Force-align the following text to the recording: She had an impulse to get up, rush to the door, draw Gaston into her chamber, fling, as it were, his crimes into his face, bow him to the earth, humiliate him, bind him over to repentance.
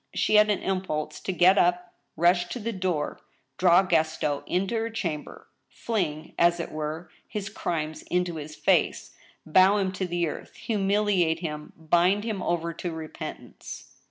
She 0.15 0.33
had 0.33 0.49
an 0.49 0.63
impulse 0.63 1.19
to 1.19 1.31
get 1.31 1.59
up, 1.59 1.93
rush 2.17 2.47
to 2.49 2.59
the 2.59 2.71
door, 2.73 3.19
draw 3.59 3.83
Gaston 3.83 4.41
into 4.47 4.73
her 4.77 4.89
chamber, 4.89 5.45
fling, 5.69 6.33
as 6.39 6.59
it 6.59 6.71
were, 6.71 7.11
his 7.27 7.49
crimes 7.49 8.01
into 8.09 8.37
his 8.37 8.55
face, 8.55 9.13
bow 9.45 9.77
him 9.77 9.91
to 9.91 10.07
the 10.07 10.27
earth, 10.27 10.55
humiliate 10.55 11.41
him, 11.41 11.71
bind 11.77 12.23
him 12.23 12.41
over 12.41 12.73
to 12.73 12.91
repentance. 12.91 13.91